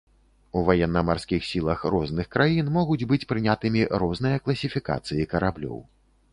[0.61, 5.79] У ваенна-марскіх сілах розных краін могуць быць прынятымі розныя класіфікацыі караблёў.